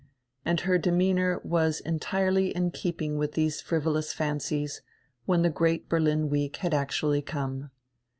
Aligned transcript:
And 0.43 0.61
her 0.61 0.79
demeanor 0.79 1.39
was 1.43 1.79
entirely 1.79 2.55
in 2.55 2.71
keeping 2.71 3.17
widi 3.19 3.33
diese 3.45 3.61
frivolous 3.61 4.13
fancies, 4.13 4.81
when 5.27 5.43
die 5.43 5.49
great 5.49 5.87
Berlin 5.89 6.27
week 6.27 6.55
had 6.57 6.73
actually 6.73 7.21
come. 7.21 7.69